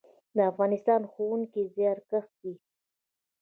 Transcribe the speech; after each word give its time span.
د 0.35 0.37
افغانستان 0.51 1.01
ښوونکي 1.11 1.61
زیارکښ 1.75 2.27
دي 2.41 2.53